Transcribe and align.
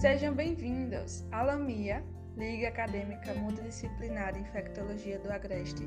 Sejam 0.00 0.32
bem-vindos 0.32 1.26
à 1.30 1.42
LAMIA, 1.42 2.02
Liga 2.34 2.68
Acadêmica 2.68 3.34
Multidisciplinar 3.34 4.32
de 4.32 4.40
Infectologia 4.40 5.18
do 5.18 5.30
Agreste. 5.30 5.86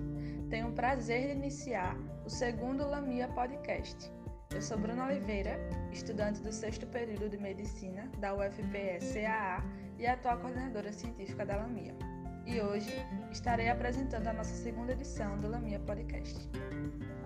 Tenho 0.51 0.67
o 0.67 0.71
prazer 0.71 1.29
de 1.29 1.31
iniciar 1.31 1.97
o 2.23 2.29
segundo 2.29 2.87
LAMIA 2.87 3.27
Podcast. 3.29 4.13
Eu 4.53 4.61
sou 4.61 4.77
Bruna 4.77 5.07
Oliveira, 5.07 5.57
estudante 5.91 6.43
do 6.43 6.51
sexto 6.51 6.85
período 6.85 7.27
de 7.27 7.39
Medicina 7.39 8.07
da 8.19 8.35
UFPE-CAA 8.35 9.63
e 9.97 10.05
atual 10.05 10.37
coordenadora 10.37 10.93
científica 10.93 11.43
da 11.43 11.55
LAMIA. 11.55 12.12
E 12.53 12.61
hoje 12.61 13.03
estarei 13.31 13.67
apresentando 13.67 14.27
a 14.27 14.33
nossa 14.33 14.53
segunda 14.53 14.91
edição 14.91 15.35
do 15.37 15.49
LAMIA 15.49 15.79
Podcast. 15.79 16.37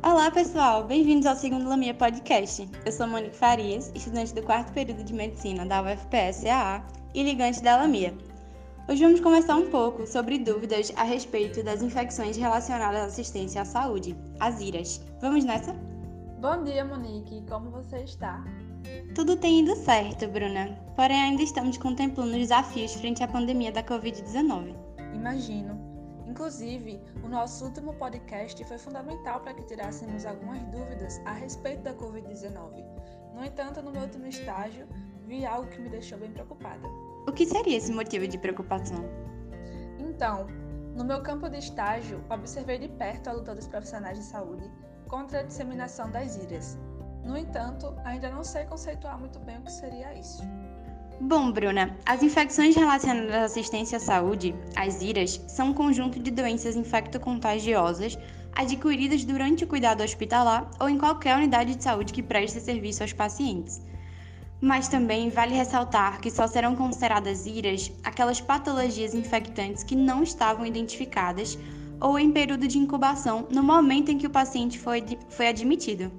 Olá, 0.02 0.32
pessoal! 0.32 0.86
Bem-vindos 0.86 1.25
ao 1.25 1.36
segundo 1.36 1.68
Lamia 1.68 1.93
Podcast. 1.93 2.66
Eu 2.86 2.92
sou 2.93 3.07
Monique 3.07 3.36
Farias, 3.36 3.92
estudante 3.93 4.34
do 4.34 4.42
quarto 4.42 4.71
período 4.71 5.04
de 5.04 5.14
Medicina 5.14 5.65
da 5.65 5.84
UFPS-AA 5.84 6.82
e 7.14 7.24
ligante 7.24 7.61
da 7.61 7.75
Lamia. 7.75 8.18
Hoje 8.87 9.04
vamos 9.04 9.20
conversar 9.20 9.57
um 9.57 9.70
pouco 9.70 10.07
sobre 10.07 10.39
dúvidas 10.39 10.93
a 10.96 11.04
respeito 11.04 11.62
das 11.62 11.82
infecções 11.82 12.37
relacionadas 12.37 13.01
à 13.01 13.06
assistência 13.07 13.64
à 13.64 13.65
saúde, 13.65 14.15
as 14.39 14.62
IRAS. 14.62 15.04
Vamos 15.20 15.43
nessa? 15.43 15.73
Bom 16.39 16.64
dia, 16.64 16.86
Monique! 16.86 17.43
Como 17.50 17.70
você 17.70 17.98
está? 17.98 18.46
Tudo 19.14 19.36
tem 19.36 19.59
ido 19.59 19.75
certo, 19.75 20.25
Bruna. 20.29 20.79
Porém, 20.96 21.21
ainda 21.21 21.43
estamos 21.43 21.78
contemplando 21.78 22.32
os 22.32 22.37
desafios 22.37 22.93
frente 22.93 23.21
à 23.21 23.28
pandemia 23.28 23.73
da 23.73 23.84
Covid-19. 23.84 24.86
Imagino. 25.20 25.78
Inclusive, 26.28 27.02
o 27.24 27.28
nosso 27.28 27.66
último 27.66 27.94
podcast 27.94 28.64
foi 28.66 28.78
fundamental 28.78 29.40
para 29.40 29.54
que 29.54 29.64
tirássemos 29.64 30.26
algumas 30.26 30.62
dúvidas 30.66 31.20
a 31.26 31.32
respeito 31.32 31.84
da 31.84 31.93
Covid-19. 31.93 32.86
No 33.34 33.44
entanto, 33.44 33.81
no 33.81 33.92
meu 33.92 34.02
último 34.02 34.28
estágio, 34.28 34.88
vi 35.26 35.45
algo 35.45 35.70
que 35.70 35.80
me 35.80 35.90
deixou 35.90 36.17
bem 36.20 36.31
preocupada. 36.31 36.88
O 37.28 37.32
que 37.32 37.46
seria 37.46 37.78
esse 37.78 37.92
motivo 37.92 38.28
de 38.28 38.38
preocupação? 38.38 39.06
Então, 40.00 40.48
no 40.96 41.04
meu 41.04 41.22
campo 41.22 41.50
de 41.50 41.58
estágio, 41.58 42.24
observei 42.30 42.78
de 42.78 42.90
perto 42.90 43.30
a 43.30 43.34
luta 43.34 43.56
dos 43.56 43.68
profissionais 43.68 44.18
de 44.18 44.24
saúde 44.24 44.70
contra 45.08 45.40
a 45.40 45.44
disseminação 45.44 46.09
das 46.12 46.36
IRAs. 46.38 46.78
No 47.24 47.38
entanto, 47.38 47.96
ainda 48.04 48.30
não 48.30 48.44
sei 48.44 48.66
conceituar 48.66 49.20
muito 49.20 49.40
bem 49.40 49.58
o 49.58 49.62
que 49.62 49.72
seria 49.72 50.14
isso. 50.14 50.44
Bom, 51.20 51.52
Bruna, 51.52 51.98
as 52.06 52.22
infecções 52.22 52.76
relacionadas 52.76 53.34
à 53.34 53.44
assistência 53.46 53.98
à 53.98 54.00
saúde, 54.00 54.54
as 54.76 55.02
IRAS, 55.02 55.42
são 55.48 55.70
um 55.70 55.74
conjunto 55.74 56.20
de 56.20 56.30
doenças 56.30 56.76
infectocontagiosas 56.76 58.16
adquiridas 58.56 59.24
durante 59.24 59.64
o 59.64 59.68
cuidado 59.68 60.04
hospitalar 60.04 60.70
ou 60.80 60.88
em 60.88 60.98
qualquer 60.98 61.36
unidade 61.36 61.76
de 61.76 61.84
saúde 61.84 62.14
que 62.14 62.22
preste 62.22 62.62
serviço 62.62 63.02
aos 63.02 63.14
pacientes. 63.14 63.82
Mas 64.62 64.88
também 64.88 65.30
vale 65.30 65.56
ressaltar 65.56 66.22
que 66.22 66.30
só 66.30 66.46
serão 66.46 66.76
consideradas 66.76 67.48
IRAS 67.48 67.92
aquelas 68.04 68.40
patologias 68.40 69.16
infectantes 69.16 69.84
que 69.84 69.96
não 69.96 70.22
estavam 70.22 70.68
identificadas 70.68 71.58
ou 72.00 72.20
em 72.20 72.31
período 72.31 72.68
de 72.68 72.78
incubação 72.78 73.48
no 73.52 73.64
momento 73.64 74.12
em 74.12 74.20
que 74.20 74.28
o 74.28 74.31
paciente 74.31 74.78
foi, 74.78 75.04
foi 75.30 75.48
admitido. 75.48 76.12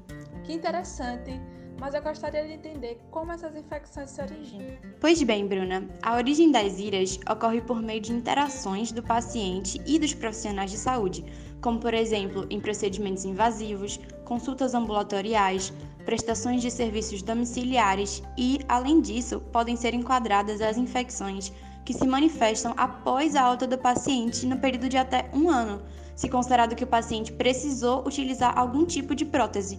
Que 0.42 0.54
interessante! 0.54 1.40
Mas 1.78 1.94
eu 1.94 2.02
gostaria 2.02 2.44
de 2.44 2.52
entender 2.52 3.00
como 3.10 3.32
essas 3.32 3.54
infecções 3.54 4.10
se 4.10 4.20
originam. 4.20 4.76
Pois 5.00 5.22
bem, 5.22 5.46
Bruna, 5.46 5.88
a 6.02 6.16
origem 6.16 6.50
das 6.50 6.78
IRAs 6.78 7.18
ocorre 7.30 7.60
por 7.60 7.80
meio 7.80 8.00
de 8.00 8.12
interações 8.12 8.92
do 8.92 9.02
paciente 9.02 9.80
e 9.86 9.98
dos 9.98 10.12
profissionais 10.12 10.70
de 10.70 10.76
saúde, 10.76 11.24
como 11.60 11.78
por 11.78 11.94
exemplo 11.94 12.46
em 12.50 12.60
procedimentos 12.60 13.24
invasivos, 13.24 14.00
consultas 14.24 14.74
ambulatoriais, 14.74 15.72
prestações 16.04 16.62
de 16.62 16.70
serviços 16.70 17.22
domiciliares 17.22 18.22
e, 18.36 18.60
além 18.68 19.00
disso, 19.00 19.40
podem 19.52 19.76
ser 19.76 19.94
enquadradas 19.94 20.60
as 20.60 20.76
infecções 20.76 21.52
que 21.84 21.94
se 21.94 22.06
manifestam 22.06 22.74
após 22.76 23.34
a 23.34 23.42
alta 23.42 23.66
do 23.66 23.78
paciente 23.78 24.46
no 24.46 24.58
período 24.58 24.88
de 24.88 24.96
até 24.96 25.30
um 25.32 25.48
ano, 25.48 25.82
se 26.14 26.28
considerado 26.28 26.74
que 26.74 26.84
o 26.84 26.86
paciente 26.86 27.32
precisou 27.32 28.06
utilizar 28.06 28.58
algum 28.58 28.84
tipo 28.84 29.14
de 29.14 29.24
prótese. 29.24 29.78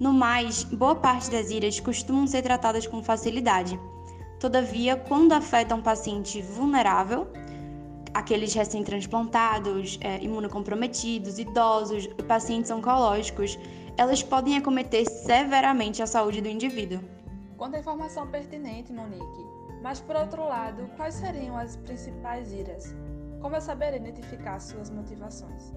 No 0.00 0.14
mais, 0.14 0.64
boa 0.64 0.94
parte 0.94 1.30
das 1.30 1.50
iras 1.50 1.78
costumam 1.78 2.26
ser 2.26 2.40
tratadas 2.40 2.86
com 2.86 3.02
facilidade. 3.02 3.78
Todavia, 4.40 4.96
quando 4.96 5.34
afetam 5.34 5.76
um 5.76 5.82
paciente 5.82 6.40
vulnerável, 6.40 7.30
aqueles 8.14 8.54
recém-transplantados, 8.54 9.98
é, 10.00 10.16
imunocomprometidos, 10.24 11.38
idosos 11.38 12.06
pacientes 12.26 12.70
oncológicos, 12.70 13.58
elas 13.98 14.22
podem 14.22 14.56
acometer 14.56 15.06
severamente 15.06 16.02
a 16.02 16.06
saúde 16.06 16.40
do 16.40 16.48
indivíduo. 16.48 17.00
Quanta 17.58 17.78
informação 17.78 18.26
pertinente, 18.26 18.90
Monique. 18.90 19.44
Mas, 19.82 20.00
por 20.00 20.16
outro 20.16 20.48
lado, 20.48 20.90
quais 20.96 21.16
seriam 21.16 21.58
as 21.58 21.76
principais 21.76 22.50
iras? 22.54 22.94
Como 23.42 23.54
eu 23.54 23.60
saber 23.60 23.94
identificar 23.94 24.60
suas 24.60 24.88
motivações? 24.88 25.74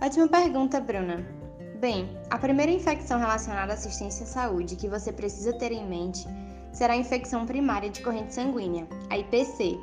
Ótima 0.00 0.28
pergunta, 0.28 0.80
Bruna. 0.80 1.39
Bem, 1.80 2.10
a 2.28 2.36
primeira 2.36 2.70
infecção 2.70 3.18
relacionada 3.18 3.72
à 3.72 3.74
assistência 3.74 4.24
à 4.24 4.26
saúde 4.26 4.76
que 4.76 4.86
você 4.86 5.10
precisa 5.10 5.50
ter 5.54 5.72
em 5.72 5.88
mente 5.88 6.28
será 6.74 6.92
a 6.92 6.96
infecção 6.98 7.46
primária 7.46 7.88
de 7.88 8.02
corrente 8.02 8.34
sanguínea, 8.34 8.86
a 9.08 9.16
IPC, 9.16 9.78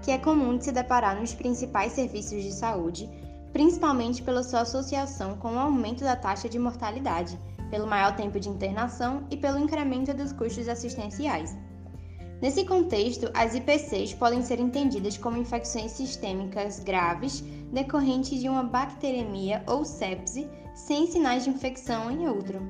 que 0.00 0.10
é 0.10 0.16
comum 0.16 0.56
de 0.56 0.64
se 0.64 0.72
deparar 0.72 1.20
nos 1.20 1.34
principais 1.34 1.92
serviços 1.92 2.42
de 2.42 2.52
saúde, 2.52 3.06
principalmente 3.52 4.22
pela 4.22 4.42
sua 4.42 4.62
associação 4.62 5.36
com 5.36 5.52
o 5.52 5.58
aumento 5.58 6.02
da 6.02 6.16
taxa 6.16 6.48
de 6.48 6.58
mortalidade, 6.58 7.38
pelo 7.70 7.86
maior 7.86 8.16
tempo 8.16 8.40
de 8.40 8.48
internação 8.48 9.26
e 9.30 9.36
pelo 9.36 9.58
incremento 9.58 10.14
dos 10.14 10.32
custos 10.32 10.70
assistenciais. 10.70 11.54
Nesse 12.40 12.64
contexto, 12.64 13.30
as 13.34 13.54
IPCs 13.54 14.14
podem 14.14 14.42
ser 14.42 14.58
entendidas 14.58 15.18
como 15.18 15.36
infecções 15.36 15.92
sistêmicas 15.92 16.78
graves 16.78 17.44
decorrentes 17.70 18.40
de 18.40 18.48
uma 18.48 18.62
bacteremia 18.62 19.62
ou 19.66 19.84
sepse 19.84 20.48
sem 20.74 21.06
sinais 21.06 21.44
de 21.44 21.50
infecção 21.50 22.10
em 22.10 22.28
outro. 22.28 22.60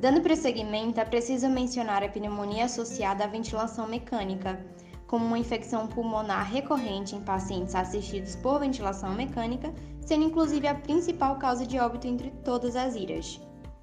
Dando 0.00 0.20
prosseguimento, 0.20 1.00
é 1.00 1.04
preciso 1.04 1.48
mencionar 1.48 2.02
a 2.02 2.08
pneumonia 2.08 2.66
associada 2.66 3.24
à 3.24 3.26
ventilação 3.26 3.86
mecânica, 3.86 4.64
como 5.06 5.24
uma 5.24 5.38
infecção 5.38 5.86
pulmonar 5.86 6.50
recorrente 6.50 7.14
em 7.14 7.20
pacientes 7.20 7.74
assistidos 7.74 8.36
por 8.36 8.60
ventilação 8.60 9.14
mecânica, 9.14 9.72
sendo 10.00 10.24
inclusive 10.24 10.66
a 10.66 10.74
principal 10.74 11.36
causa 11.36 11.66
de 11.66 11.78
óbito 11.78 12.06
entre 12.06 12.30
todas 12.44 12.76
as 12.76 12.94
IRAs. 12.94 13.40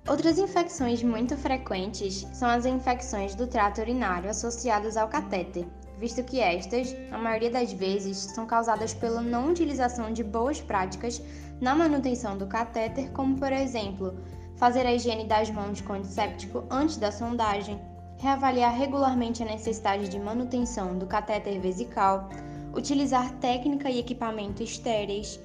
Outras 0.08 0.38
infecções 0.38 1.02
muito 1.02 1.38
frequentes 1.38 2.28
são 2.34 2.50
as 2.50 2.66
infecções 2.66 3.36
do 3.36 3.48
trato 3.48 3.80
urinário 3.80 4.30
associadas 4.30 4.98
ao 4.98 5.08
catéter, 5.08 5.66
visto 5.98 6.22
que 6.24 6.42
estas, 6.42 6.94
a 7.10 7.18
maioria 7.18 7.50
das 7.50 7.72
vezes, 7.72 8.18
são 8.18 8.46
causadas 8.46 8.94
pela 8.94 9.22
não 9.22 9.50
utilização 9.50 10.12
de 10.12 10.22
boas 10.22 10.60
práticas 10.60 11.22
na 11.64 11.74
manutenção 11.74 12.38
do 12.38 12.46
catéter, 12.46 13.10
como 13.12 13.38
por 13.38 13.54
exemplo, 13.54 14.14
fazer 14.58 14.86
a 14.86 14.94
higiene 14.94 15.24
das 15.24 15.50
mãos 15.50 15.80
com 15.80 15.94
antisséptico 15.94 16.66
antes 16.70 16.98
da 16.98 17.10
sondagem, 17.10 17.80
reavaliar 18.18 18.78
regularmente 18.78 19.42
a 19.42 19.46
necessidade 19.46 20.10
de 20.10 20.20
manutenção 20.20 20.98
do 20.98 21.08
catéter 21.08 21.62
vesical, 21.62 22.28
utilizar 22.76 23.32
técnica 23.40 23.90
e 23.90 23.98
equipamento 23.98 24.62
estéreis, 24.62 25.40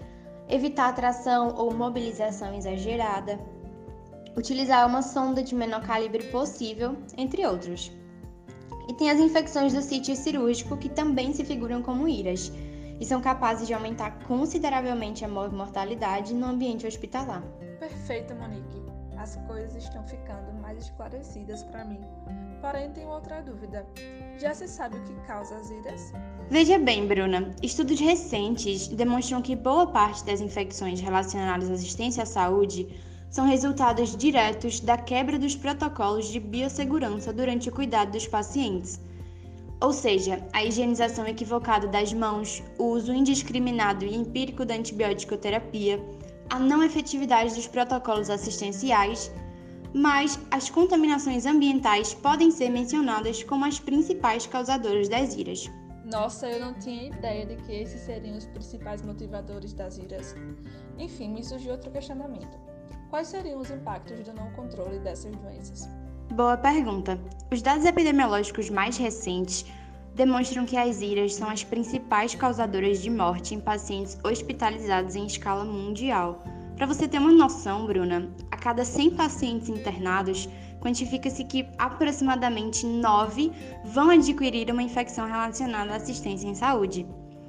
evitar 0.48 0.92
tração 0.92 1.54
ou 1.56 1.72
mobilização 1.72 2.52
exagerada, 2.52 3.38
utilizar 4.36 4.88
uma 4.88 5.02
sonda 5.02 5.40
de 5.40 5.54
menor 5.54 5.82
calibre 5.82 6.24
possível, 6.32 6.96
entre 7.16 7.46
outros. 7.46 7.92
E 8.88 8.94
tem 8.94 9.08
as 9.08 9.20
infecções 9.20 9.72
do 9.72 9.82
sítio 9.82 10.16
cirúrgico 10.16 10.76
que 10.78 10.88
também 10.88 11.32
se 11.32 11.44
figuram 11.44 11.80
como 11.80 12.08
IRAS 12.08 12.50
e 13.00 13.04
são 13.04 13.20
capazes 13.20 13.66
de 13.66 13.74
aumentar 13.74 14.18
consideravelmente 14.26 15.24
a 15.24 15.28
mortalidade 15.28 16.34
no 16.34 16.46
ambiente 16.46 16.86
hospitalar. 16.86 17.42
Perfeito, 17.78 18.34
Monique. 18.34 18.82
As 19.16 19.36
coisas 19.46 19.74
estão 19.82 20.06
ficando 20.06 20.52
mais 20.60 20.78
esclarecidas 20.78 21.62
para 21.64 21.84
mim. 21.84 22.00
Porém, 22.60 22.90
tenho 22.90 23.08
outra 23.08 23.42
dúvida. 23.42 23.86
Já 24.38 24.54
se 24.54 24.68
sabe 24.68 24.96
o 24.96 25.04
que 25.04 25.14
causa 25.26 25.56
as 25.56 25.70
IRAS? 25.70 26.12
Veja 26.50 26.78
bem, 26.78 27.06
Bruna. 27.06 27.50
Estudos 27.62 28.00
recentes 28.00 28.88
demonstram 28.88 29.42
que 29.42 29.56
boa 29.56 29.86
parte 29.88 30.24
das 30.24 30.40
infecções 30.40 31.00
relacionadas 31.00 31.70
à 31.70 31.74
assistência 31.74 32.22
à 32.22 32.26
saúde 32.26 32.88
são 33.30 33.46
resultados 33.46 34.16
diretos 34.16 34.80
da 34.80 34.96
quebra 34.96 35.38
dos 35.38 35.54
protocolos 35.54 36.28
de 36.28 36.40
biossegurança 36.40 37.32
durante 37.32 37.68
o 37.68 37.72
cuidado 37.72 38.12
dos 38.12 38.26
pacientes. 38.26 39.00
Ou 39.80 39.92
seja, 39.92 40.44
a 40.52 40.64
higienização 40.64 41.26
equivocada 41.26 41.86
das 41.86 42.12
mãos, 42.12 42.62
o 42.78 42.84
uso 42.84 43.12
indiscriminado 43.12 44.04
e 44.04 44.14
empírico 44.14 44.64
da 44.64 44.74
antibiótico 44.74 45.36
terapia, 45.36 46.02
a 46.50 46.58
não 46.58 46.82
efetividade 46.82 47.54
dos 47.54 47.68
protocolos 47.68 48.28
assistenciais, 48.28 49.30
mas 49.94 50.38
as 50.50 50.68
contaminações 50.68 51.46
ambientais 51.46 52.12
podem 52.12 52.50
ser 52.50 52.70
mencionadas 52.70 53.42
como 53.44 53.64
as 53.64 53.78
principais 53.78 54.46
causadoras 54.46 55.08
das 55.08 55.34
iras. 55.36 55.70
Nossa, 56.04 56.48
eu 56.48 56.58
não 56.58 56.74
tinha 56.74 57.08
ideia 57.08 57.46
de 57.46 57.56
que 57.56 57.72
esses 57.72 58.00
seriam 58.00 58.36
os 58.36 58.46
principais 58.46 59.02
motivadores 59.02 59.74
das 59.74 59.98
iras. 59.98 60.34
Enfim, 60.98 61.28
me 61.28 61.44
surgiu 61.44 61.72
outro 61.72 61.90
questionamento. 61.90 62.58
Quais 63.10 63.28
seriam 63.28 63.60
os 63.60 63.70
impactos 63.70 64.20
do 64.20 64.32
não 64.32 64.50
controle 64.52 64.98
dessas 64.98 65.34
doenças? 65.36 65.88
Boa 66.30 66.58
pergunta. 66.58 67.18
Os 67.50 67.62
dados 67.62 67.86
epidemiológicos 67.86 68.68
mais 68.68 68.98
recentes 68.98 69.64
demonstram 70.14 70.66
que 70.66 70.76
as 70.76 71.00
IRAs 71.00 71.34
são 71.34 71.48
as 71.48 71.64
principais 71.64 72.34
causadoras 72.34 73.00
de 73.00 73.08
morte 73.08 73.54
em 73.54 73.60
pacientes 73.60 74.16
hospitalizados 74.22 75.16
em 75.16 75.26
escala 75.26 75.64
mundial. 75.64 76.44
Para 76.76 76.86
você 76.86 77.08
ter 77.08 77.18
uma 77.18 77.32
noção, 77.32 77.86
Bruna, 77.86 78.30
a 78.50 78.56
cada 78.56 78.84
100 78.84 79.12
pacientes 79.12 79.68
internados, 79.70 80.48
quantifica-se 80.80 81.44
que 81.44 81.66
aproximadamente 81.78 82.86
9 82.86 83.50
vão 83.86 84.10
adquirir 84.10 84.70
uma 84.70 84.82
infecção 84.82 85.26
relacionada 85.26 85.92
à 85.92 85.96
assistência 85.96 86.46
em 86.46 86.54
saúde. 86.54 87.06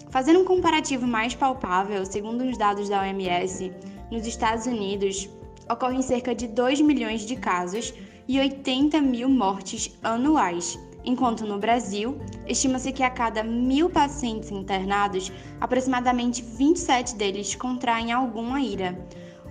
Fazendo 0.09 0.39
um 0.39 0.45
comparativo 0.45 1.05
mais 1.05 1.35
palpável, 1.35 2.05
segundo 2.05 2.45
os 2.45 2.57
dados 2.57 2.87
da 2.87 3.01
OMS, 3.01 3.73
nos 4.09 4.25
Estados 4.25 4.65
Unidos 4.65 5.29
ocorrem 5.69 6.01
cerca 6.01 6.33
de 6.33 6.47
2 6.47 6.81
milhões 6.81 7.21
de 7.21 7.35
casos 7.35 7.93
e 8.29 8.39
80 8.39 9.01
mil 9.01 9.27
mortes 9.27 9.97
anuais, 10.03 10.77
enquanto 11.03 11.47
no 11.47 11.57
Brasil, 11.57 12.19
estima-se 12.45 12.91
que 12.91 13.01
a 13.01 13.09
cada 13.09 13.43
mil 13.43 13.89
pacientes 13.89 14.51
internados, 14.51 15.31
aproximadamente 15.59 16.43
27 16.43 17.15
deles 17.15 17.55
contraem 17.55 18.11
alguma 18.11 18.61
ira, 18.61 18.95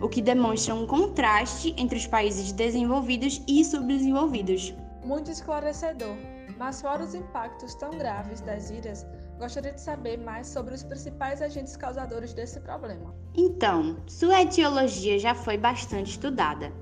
o 0.00 0.08
que 0.08 0.22
demonstra 0.22 0.76
um 0.76 0.86
contraste 0.86 1.74
entre 1.76 1.98
os 1.98 2.06
países 2.06 2.52
desenvolvidos 2.52 3.42
e 3.48 3.64
subdesenvolvidos. 3.64 4.72
Muito 5.04 5.28
esclarecedor, 5.28 6.14
mas 6.56 6.80
fora 6.80 7.02
os 7.02 7.16
impactos 7.16 7.74
tão 7.74 7.90
graves 7.90 8.40
das 8.42 8.70
iras, 8.70 9.04
gostaria 9.40 9.72
de 9.72 9.80
saber 9.80 10.18
mais 10.18 10.46
sobre 10.46 10.72
os 10.72 10.84
principais 10.84 11.42
agentes 11.42 11.76
causadores 11.76 12.32
desse 12.32 12.60
problema. 12.60 13.12
Então, 13.34 13.96
sua 14.06 14.42
etiologia 14.42 15.18
já 15.18 15.34
foi 15.34 15.58
bastante 15.58 16.10
estudada. 16.10 16.72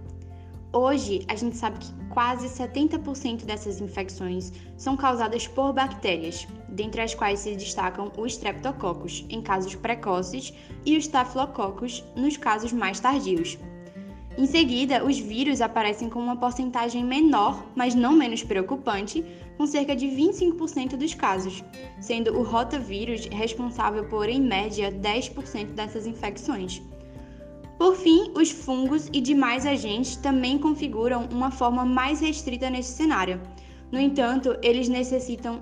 Hoje, 0.78 1.25
a 1.26 1.34
gente 1.34 1.56
sabe 1.56 1.78
que 1.78 1.90
quase 2.11 2.49
70% 2.49 3.46
dessas 3.46 3.81
infecções 3.81 4.52
são 4.76 4.94
causadas 4.94 5.46
por 5.46 5.73
bactérias, 5.73 6.46
dentre 6.69 7.00
as 7.00 7.14
quais 7.14 7.40
se 7.40 7.56
destacam 7.56 8.12
o 8.14 8.26
Streptococcus 8.26 9.25
em 9.31 9.40
casos 9.40 9.75
precoces 9.75 10.52
e 10.84 10.94
o 10.94 10.99
Staphylococcus 10.99 12.05
nos 12.14 12.37
casos 12.37 12.75
mais 12.75 13.00
tardios. 13.00 13.56
Em 14.37 14.44
seguida, 14.44 15.02
os 15.02 15.19
vírus 15.19 15.62
aparecem 15.62 16.11
com 16.11 16.20
uma 16.20 16.37
porcentagem 16.37 17.02
menor, 17.02 17.64
mas 17.75 17.94
não 17.94 18.12
menos 18.12 18.43
preocupante, 18.43 19.25
com 19.56 19.67
cerca 19.67 19.96
de 19.96 20.06
25% 20.08 20.94
dos 20.99 21.14
casos, 21.14 21.64
sendo 22.02 22.38
o 22.38 22.43
rotavírus 22.43 23.25
responsável 23.25 24.05
por, 24.11 24.29
em 24.29 24.43
média, 24.43 24.93
10% 24.93 25.69
dessas 25.69 26.06
infecções. 26.06 26.82
Por 27.78 27.94
fim, 27.94 28.32
os 28.34 28.50
fungos 28.50 29.08
e 29.12 29.20
demais 29.20 29.67
agentes 29.67 30.17
também 30.17 30.58
configuram 30.58 31.28
uma 31.31 31.50
forma 31.50 31.84
mais 31.84 32.20
restrita 32.20 32.70
nesse 32.70 32.93
cenário. 32.93 33.40
No 33.93 34.00
entanto, 34.00 34.56
eles 34.62 34.88
necessitam, 34.88 35.61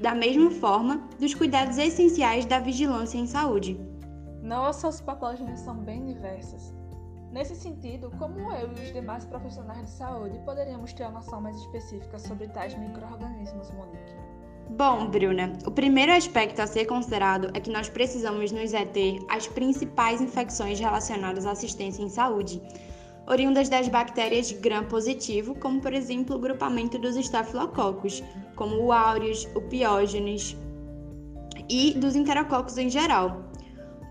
da 0.00 0.14
mesma 0.14 0.50
forma, 0.50 1.08
dos 1.18 1.34
cuidados 1.34 1.78
essenciais 1.78 2.44
da 2.44 2.58
vigilância 2.58 3.18
em 3.18 3.26
saúde. 3.26 3.80
Nossa, 4.42 4.88
os 4.88 5.00
patógenos 5.00 5.60
são 5.60 5.76
bem 5.76 6.04
diversos. 6.04 6.74
Nesse 7.32 7.56
sentido, 7.56 8.10
como 8.18 8.38
eu 8.52 8.70
e 8.70 8.82
os 8.82 8.92
demais 8.92 9.24
profissionais 9.24 9.86
de 9.86 9.90
saúde 9.90 10.38
poderíamos 10.44 10.92
ter 10.92 11.04
uma 11.04 11.12
noção 11.12 11.40
mais 11.40 11.56
específica 11.56 12.18
sobre 12.18 12.48
tais 12.48 12.78
micro-organismos, 12.78 13.70
Monique? 13.72 14.35
Bom, 14.68 15.06
Bruna, 15.06 15.52
o 15.64 15.70
primeiro 15.70 16.12
aspecto 16.12 16.60
a 16.60 16.66
ser 16.66 16.86
considerado 16.86 17.50
é 17.54 17.60
que 17.60 17.70
nós 17.70 17.88
precisamos 17.88 18.50
nos 18.50 18.74
ater 18.74 19.20
às 19.28 19.46
principais 19.46 20.20
infecções 20.20 20.80
relacionadas 20.80 21.46
à 21.46 21.52
assistência 21.52 22.02
em 22.02 22.08
saúde, 22.08 22.60
oriundas 23.28 23.68
das 23.68 23.86
bactérias 23.86 24.50
gram-positivo, 24.50 25.54
como 25.54 25.80
por 25.80 25.92
exemplo 25.92 26.34
o 26.34 26.40
grupamento 26.40 26.98
dos 26.98 27.14
estafilococos, 27.16 28.24
como 28.56 28.76
o 28.82 28.92
aureus, 28.92 29.48
o 29.54 29.60
piógenes 29.60 30.56
e 31.68 31.94
dos 31.94 32.16
enterococos 32.16 32.76
em 32.76 32.90
geral. 32.90 33.44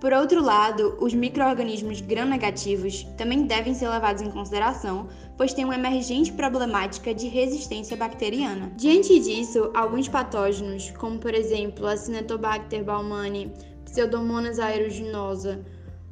Por 0.05 0.13
outro 0.13 0.39
lado, 0.39 0.95
os 1.01 1.15
microorganismos 1.15 1.99
gram-negativos 1.99 3.03
também 3.17 3.47
devem 3.47 3.73
ser 3.73 3.89
levados 3.89 4.21
em 4.21 4.29
consideração, 4.29 5.07
pois 5.35 5.51
têm 5.51 5.65
uma 5.65 5.73
emergente 5.73 6.31
problemática 6.31 7.11
de 7.11 7.27
resistência 7.27 7.97
bacteriana. 7.97 8.71
Diante 8.77 9.19
disso, 9.19 9.71
alguns 9.73 10.07
patógenos, 10.07 10.91
como 10.91 11.17
por 11.17 11.33
exemplo 11.33 11.87
a 11.87 11.97
Cinetobacter 11.97 12.83
baumannii, 12.83 13.51
Pseudomonas 13.85 14.59
aeruginosa, 14.59 15.65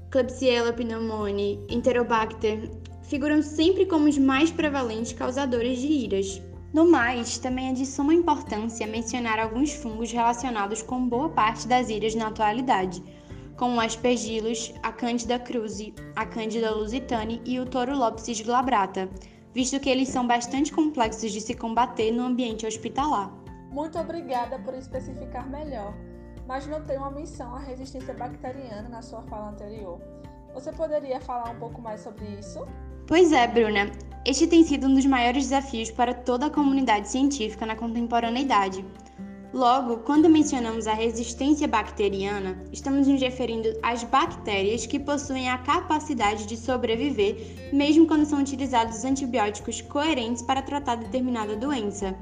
Klebsiella 0.10 0.74
pneumoniae, 0.74 1.64
Enterobacter, 1.70 2.72
figuram 3.04 3.44
sempre 3.44 3.86
como 3.86 4.10
os 4.10 4.18
mais 4.18 4.50
prevalentes 4.50 5.14
causadores 5.14 5.78
de 5.78 5.88
iras. 5.88 6.42
No 6.74 6.90
mais, 6.90 7.38
também 7.38 7.70
é 7.70 7.74
de 7.74 7.86
suma 7.86 8.16
importância 8.16 8.88
mencionar 8.88 9.38
alguns 9.38 9.72
fungos 9.72 10.12
relacionados 10.12 10.82
com 10.82 11.08
boa 11.08 11.30
parte 11.30 11.68
das 11.68 11.90
iras 11.92 12.16
na 12.16 12.30
atualidade, 12.30 13.04
como 13.58 13.80
aspergillus, 13.80 14.74
a 14.82 14.92
Candida 14.92 15.40
cruzi, 15.40 15.94
a 16.16 16.26
Candida 16.26 16.72
lusitani 16.72 17.42
e 17.46 17.60
o 17.60 17.66
Torulopsis 17.66 18.42
glabrata, 18.42 19.10
visto 19.54 19.80
que 19.80 19.90
eles 19.90 20.10
são 20.10 20.26
bastante 20.26 20.72
complexos 20.72 21.32
de 21.32 21.40
se 21.40 21.54
combater 21.54 22.12
no 22.12 22.26
ambiente 22.26 22.66
hospitalar. 22.66 23.32
Muito 23.72 23.98
obrigada 23.98 24.60
por 24.60 24.74
especificar 24.74 25.50
melhor, 25.50 25.94
mas 26.48 26.68
não 26.68 26.82
tem 26.84 26.98
uma 26.98 27.12
menção 27.12 27.56
à 27.56 27.60
resistência 27.60 28.14
bacteriana 28.14 28.90
na 28.90 29.02
sua 29.02 29.22
fala 29.24 29.50
anterior. 29.50 30.00
Você 30.54 30.72
poderia 30.72 31.20
falar 31.20 31.50
um 31.52 31.60
pouco 31.60 31.82
mais 31.82 32.02
sobre 32.02 32.26
isso? 32.40 32.66
Pois 33.08 33.32
é, 33.32 33.48
Bruna. 33.48 33.92
Este 34.26 34.48
tem 34.48 34.64
sido 34.64 34.88
um 34.88 34.94
dos 34.94 35.06
maiores 35.06 35.50
desafios 35.50 35.92
para 35.92 36.14
toda 36.14 36.46
a 36.46 36.50
comunidade 36.50 37.10
científica 37.10 37.66
na 37.66 37.76
contemporaneidade. 37.76 38.86
Logo, 39.54 39.98
quando 39.98 40.28
mencionamos 40.28 40.88
a 40.88 40.96
resistência 40.96 41.68
bacteriana, 41.68 42.58
estamos 42.72 43.08
nos 43.08 43.22
referindo 43.22 43.70
às 43.84 44.04
bactérias 44.04 44.88
que 44.88 45.00
possuem 45.00 45.48
a 45.48 45.60
capacidade 45.60 46.48
de 46.48 46.58
sobreviver, 46.58 47.70
mesmo 47.72 48.08
quando 48.08 48.26
são 48.26 48.42
utilizados 48.42 49.06
antibióticos 49.06 49.80
coerentes 49.80 50.42
para 50.42 50.64
tratar 50.64 50.96
determinada 50.96 51.56
doença. 51.56 52.18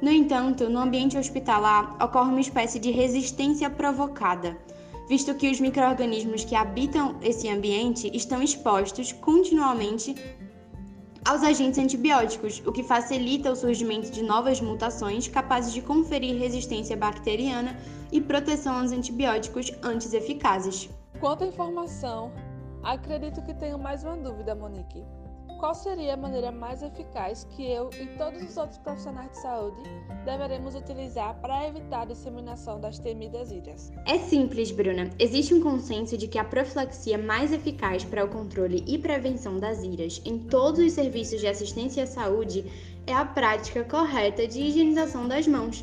No 0.00 0.10
entanto, 0.10 0.70
no 0.70 0.78
ambiente 0.78 1.18
hospitalar 1.18 2.02
ocorre 2.02 2.30
uma 2.30 2.40
espécie 2.40 2.78
de 2.78 2.90
resistência 2.90 3.68
provocada, 3.68 4.56
visto 5.06 5.34
que 5.34 5.50
os 5.50 5.60
microrganismos 5.60 6.46
que 6.46 6.54
habitam 6.54 7.16
esse 7.20 7.46
ambiente 7.46 8.10
estão 8.14 8.42
expostos 8.42 9.12
continuamente 9.12 10.14
aos 11.24 11.42
agentes 11.42 11.78
antibióticos, 11.78 12.62
o 12.66 12.72
que 12.72 12.82
facilita 12.82 13.50
o 13.50 13.56
surgimento 13.56 14.10
de 14.10 14.22
novas 14.22 14.60
mutações 14.60 15.26
capazes 15.26 15.72
de 15.72 15.80
conferir 15.80 16.38
resistência 16.38 16.96
bacteriana 16.96 17.76
e 18.12 18.20
proteção 18.20 18.78
aos 18.80 18.92
antibióticos 18.92 19.72
antes 19.82 20.12
eficazes. 20.12 20.90
Quanto 21.18 21.44
à 21.44 21.46
informação, 21.46 22.30
acredito 22.82 23.42
que 23.42 23.54
tenho 23.54 23.78
mais 23.78 24.04
uma 24.04 24.16
dúvida, 24.16 24.54
Monique. 24.54 25.02
Qual 25.64 25.74
seria 25.74 26.12
a 26.12 26.16
maneira 26.18 26.52
mais 26.52 26.82
eficaz 26.82 27.46
que 27.56 27.64
eu 27.64 27.88
e 27.98 28.04
todos 28.18 28.42
os 28.42 28.54
outros 28.58 28.76
profissionais 28.76 29.30
de 29.30 29.40
saúde 29.40 29.80
deveremos 30.22 30.74
utilizar 30.74 31.40
para 31.40 31.66
evitar 31.66 32.02
a 32.02 32.04
disseminação 32.04 32.78
das 32.78 32.98
temidas 32.98 33.50
ilhas? 33.50 33.90
É 34.04 34.18
simples, 34.18 34.70
Bruna. 34.70 35.08
Existe 35.18 35.54
um 35.54 35.62
consenso 35.62 36.18
de 36.18 36.28
que 36.28 36.38
a 36.38 36.44
profilaxia 36.44 37.16
mais 37.16 37.50
eficaz 37.50 38.04
para 38.04 38.26
o 38.26 38.28
controle 38.28 38.84
e 38.86 38.98
prevenção 38.98 39.58
das 39.58 39.82
ilhas 39.82 40.20
em 40.26 40.38
todos 40.38 40.80
os 40.80 40.92
serviços 40.92 41.40
de 41.40 41.46
assistência 41.46 42.02
à 42.02 42.06
saúde 42.06 42.70
é 43.06 43.14
a 43.14 43.24
prática 43.24 43.84
correta 43.84 44.46
de 44.46 44.60
higienização 44.60 45.26
das 45.26 45.48
mãos. 45.48 45.82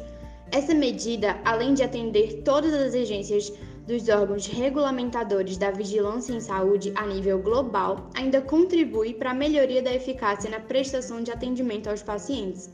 Essa 0.52 0.76
medida, 0.76 1.42
além 1.44 1.74
de 1.74 1.82
atender 1.82 2.44
todas 2.44 2.72
as 2.72 2.94
exigências 2.94 3.52
dos 3.88 4.08
órgãos 4.10 4.46
regulamentadores 4.46 5.58
da 5.58 5.72
vigilância 5.72 6.34
em 6.34 6.40
saúde 6.40 6.94
a 6.96 7.06
nível 7.06 7.40
global 7.40 8.10
ainda 8.16 8.42
contribui 8.42 9.14
para 9.14 9.32
a 9.32 9.36
melhoria 9.36 9.82
da 9.82 9.94
eficácia 9.94 10.50
na 10.50 10.60
prestação 10.60 11.22
de 11.22 11.32
atendimento 11.32 11.90
aos 11.90 12.04
pacientes. 12.04 12.70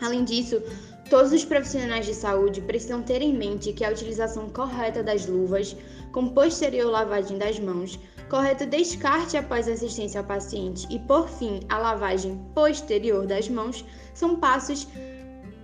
Além 0.00 0.24
disso, 0.24 0.62
todos 1.10 1.32
os 1.32 1.44
profissionais 1.44 2.06
de 2.06 2.14
saúde 2.14 2.60
precisam 2.60 3.02
ter 3.02 3.22
em 3.22 3.36
mente 3.36 3.72
que 3.72 3.84
a 3.84 3.90
utilização 3.90 4.48
correta 4.48 5.02
das 5.02 5.26
luvas, 5.26 5.76
com 6.12 6.28
posterior 6.28 6.90
lavagem 6.90 7.38
das 7.38 7.58
mãos, 7.58 7.98
correto 8.28 8.64
descarte 8.64 9.36
após 9.36 9.68
assistência 9.68 10.20
ao 10.20 10.26
paciente 10.26 10.86
e, 10.90 10.98
por 10.98 11.28
fim, 11.28 11.60
a 11.68 11.78
lavagem 11.78 12.40
posterior 12.54 13.26
das 13.26 13.48
mãos 13.48 13.84
são 14.14 14.36
passos 14.36 14.88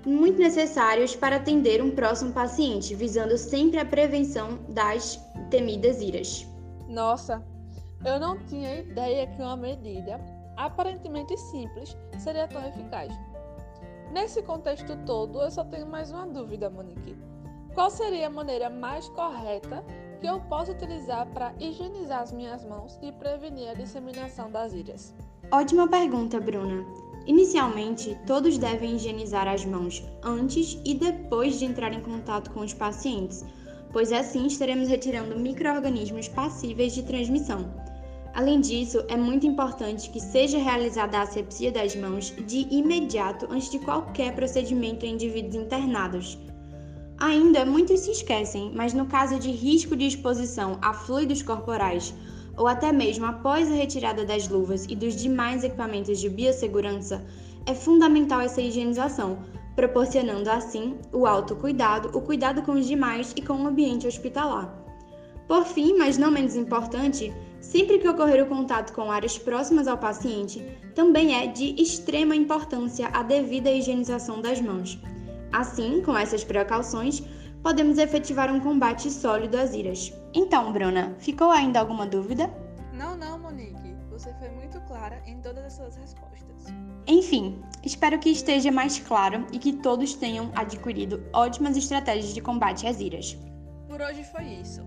muito 0.09 0.38
necessários 0.38 1.15
para 1.15 1.37
atender 1.37 1.83
um 1.83 1.91
próximo 1.91 2.33
paciente, 2.33 2.95
visando 2.95 3.37
sempre 3.37 3.79
a 3.79 3.85
prevenção 3.85 4.59
das 4.69 5.21
temidas 5.50 6.00
iras. 6.00 6.47
Nossa, 6.88 7.45
eu 8.05 8.19
não 8.19 8.38
tinha 8.47 8.81
ideia 8.81 9.27
que 9.27 9.43
uma 9.43 9.57
medida 9.57 10.19
aparentemente 10.57 11.37
simples 11.37 11.97
seria 12.19 12.49
tão 12.49 12.67
eficaz. 12.67 13.12
Nesse 14.11 14.43
contexto 14.43 14.97
todo, 15.05 15.43
eu 15.43 15.50
só 15.50 15.62
tenho 15.65 15.87
mais 15.87 16.11
uma 16.11 16.27
dúvida, 16.27 16.71
Monique. 16.71 17.15
Qual 17.75 17.91
seria 17.91 18.29
a 18.29 18.31
maneira 18.31 18.71
mais 18.71 19.09
correta 19.11 19.85
que 20.21 20.27
eu 20.27 20.41
posso 20.41 20.73
utilizar 20.73 21.27
para 21.27 21.53
higienizar 21.61 22.23
as 22.23 22.33
minhas 22.33 22.65
mãos 22.65 22.99
e 23.03 23.12
prevenir 23.12 23.69
a 23.69 23.75
disseminação 23.75 24.50
das 24.50 24.73
iras? 24.73 25.15
Ótima 25.53 25.87
pergunta, 25.87 26.41
Bruna. 26.41 27.08
Inicialmente, 27.29 28.17
todos 28.27 28.57
devem 28.57 28.97
higienizar 28.97 29.47
as 29.47 29.63
mãos 29.63 30.03
antes 30.23 30.81
e 30.83 30.95
depois 30.95 31.59
de 31.59 31.67
entrar 31.67 31.93
em 31.93 32.01
contato 32.01 32.51
com 32.53 32.61
os 32.61 32.73
pacientes, 32.73 33.45
pois 33.93 34.13
assim 34.13 34.47
estaremos 34.47 34.89
retirando 34.89 35.39
microorganismos 35.39 36.27
passíveis 36.27 36.95
de 36.95 37.03
transmissão. 37.03 37.71
Além 38.33 38.63
disso, 38.63 39.05
é 39.09 39.17
muito 39.17 39.47
importante 39.47 40.09
que 40.09 40.21
seja 40.21 40.57
realizada 40.57 41.19
a 41.19 41.23
asepsia 41.23 41.71
das 41.71 41.95
mãos 41.95 42.33
de 42.47 42.67
imediato 42.71 43.47
antes 43.51 43.71
de 43.71 43.79
qualquer 43.79 44.35
procedimento 44.35 45.05
em 45.05 45.13
indivíduos 45.13 45.55
internados. 45.55 46.39
Ainda 47.19 47.67
muitos 47.67 48.01
se 48.01 48.11
esquecem, 48.11 48.73
mas 48.75 48.95
no 48.95 49.05
caso 49.05 49.39
de 49.39 49.51
risco 49.51 49.95
de 49.95 50.07
exposição 50.07 50.79
a 50.81 50.95
fluidos 50.95 51.43
corporais 51.43 52.15
ou 52.59 52.67
até 52.67 52.93
mesmo 52.93 53.25
após 53.25 53.71
a 53.71 53.75
retirada 53.75 54.25
das 54.25 54.49
luvas 54.49 54.85
e 54.88 54.97
dos 54.97 55.15
demais 55.15 55.62
equipamentos 55.62 56.19
de 56.19 56.29
biossegurança, 56.29 57.25
é 57.65 57.75
fundamental 57.75 58.41
essa 58.41 58.61
higienização, 58.61 59.38
proporcionando 59.77 60.50
assim 60.50 60.97
o 61.12 61.25
autocuidado, 61.25 62.11
o 62.17 62.21
cuidado 62.21 62.62
com 62.62 62.73
os 62.73 62.87
demais 62.87 63.33
e 63.37 63.41
com 63.41 63.55
o 63.55 63.67
ambiente 63.67 64.07
hospitalar. 64.07 64.77
Por 65.47 65.65
fim, 65.65 65.97
mas 65.97 66.19
não 66.19 66.31
menos 66.31 66.57
importante, 66.57 67.33
sempre 67.61 67.99
que 67.99 68.09
ocorrer 68.09 68.43
o 68.43 68.49
contato 68.49 68.93
com 68.93 69.11
áreas 69.11 69.38
próximas 69.38 69.87
ao 69.87 69.97
paciente, 69.97 70.62
também 70.95 71.35
é 71.35 71.47
de 71.47 71.81
extrema 71.81 72.35
importância 72.35 73.09
a 73.12 73.23
devida 73.23 73.71
higienização 73.71 74.43
das 74.43 74.61
mãos. 74.61 75.00
Assim, 75.53 76.03
com 76.03 76.17
essas 76.17 76.45
precauções, 76.45 77.23
podemos 77.69 77.99
efetivar 77.99 78.51
um 78.51 78.59
combate 78.59 79.11
sólido 79.11 79.59
às 79.59 79.75
iras. 79.75 80.11
Então, 80.33 80.73
Bruna, 80.73 81.15
ficou 81.19 81.51
ainda 81.51 81.79
alguma 81.79 82.07
dúvida? 82.07 82.51
Não, 82.95 83.15
não, 83.15 83.39
Monique. 83.39 83.95
Você 84.11 84.33
foi 84.39 84.49
muito 84.49 84.81
clara 84.87 85.23
em 85.27 85.39
todas 85.43 85.63
as 85.67 85.73
suas 85.75 85.97
respostas. 85.97 86.65
Enfim, 87.07 87.63
espero 87.85 88.19
que 88.19 88.31
esteja 88.31 88.73
mais 88.73 88.99
claro 88.99 89.47
e 89.53 89.59
que 89.59 89.75
todos 89.75 90.15
tenham 90.15 90.51
adquirido 90.55 91.23
ótimas 91.35 91.77
estratégias 91.77 92.33
de 92.33 92.41
combate 92.41 92.87
às 92.87 93.01
iras. 93.01 93.37
Por 93.87 94.01
hoje 94.01 94.25
foi 94.25 94.45
isso. 94.45 94.81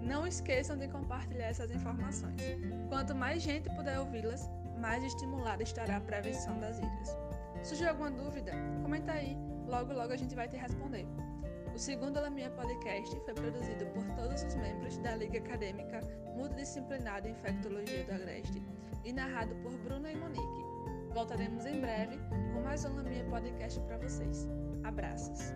Não 0.00 0.24
esqueçam 0.24 0.78
de 0.78 0.86
compartilhar 0.86 1.46
essas 1.46 1.72
informações. 1.72 2.40
Quanto 2.88 3.16
mais 3.16 3.42
gente 3.42 3.68
puder 3.74 3.98
ouvi-las, 3.98 4.48
mais 4.80 5.02
estimulada 5.02 5.64
estará 5.64 5.96
a 5.96 6.00
prevenção 6.00 6.56
das 6.60 6.78
iras. 6.78 7.16
Surgiu 7.64 7.88
alguma 7.88 8.12
dúvida? 8.12 8.52
Comenta 8.84 9.10
aí, 9.10 9.36
logo 9.66 9.92
logo 9.92 10.12
a 10.12 10.16
gente 10.16 10.36
vai 10.36 10.46
te 10.46 10.56
responder. 10.56 11.04
O 11.78 11.80
segundo 11.80 12.20
Lamia 12.20 12.50
Podcast 12.50 13.16
foi 13.24 13.34
produzido 13.34 13.86
por 13.94 14.02
todos 14.16 14.42
os 14.42 14.56
membros 14.56 14.98
da 14.98 15.14
Liga 15.14 15.38
Acadêmica 15.38 16.00
Multidisciplinar 16.34 17.22
de 17.22 17.30
Infectologia 17.30 18.02
do 18.02 18.14
Agreste 18.14 18.60
e 19.04 19.12
narrado 19.12 19.54
por 19.62 19.70
Bruna 19.84 20.10
e 20.10 20.16
Monique. 20.16 20.64
Voltaremos 21.14 21.64
em 21.66 21.80
breve 21.80 22.18
com 22.52 22.62
mais 22.62 22.84
um 22.84 22.96
Lamia 22.96 23.24
Podcast 23.30 23.78
para 23.82 23.96
vocês. 23.98 24.48
Abraços! 24.82 25.54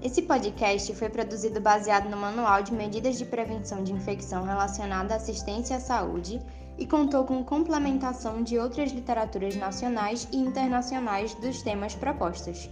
Esse 0.00 0.22
podcast 0.22 0.94
foi 0.94 1.08
produzido 1.08 1.60
baseado 1.60 2.08
no 2.08 2.16
Manual 2.16 2.62
de 2.62 2.72
Medidas 2.72 3.18
de 3.18 3.24
Prevenção 3.24 3.82
de 3.82 3.92
Infecção 3.92 4.44
relacionada 4.44 5.14
à 5.14 5.16
assistência 5.16 5.78
à 5.78 5.80
saúde 5.80 6.40
e 6.78 6.86
contou 6.86 7.24
com 7.24 7.42
complementação 7.42 8.40
de 8.40 8.56
outras 8.56 8.92
literaturas 8.92 9.56
nacionais 9.56 10.28
e 10.30 10.36
internacionais 10.36 11.34
dos 11.34 11.60
temas 11.60 11.92
propostos. 11.96 12.70